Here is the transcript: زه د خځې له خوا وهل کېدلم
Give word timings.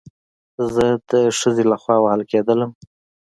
زه 0.73 0.85
د 1.09 1.11
خځې 1.39 1.63
له 1.71 1.77
خوا 1.81 1.95
وهل 2.01 2.21
کېدلم 2.31 2.71